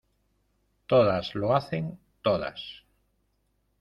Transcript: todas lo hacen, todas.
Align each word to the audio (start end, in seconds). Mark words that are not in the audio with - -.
todas 0.87 1.35
lo 1.35 1.55
hacen, 1.55 1.99
todas. 2.23 2.59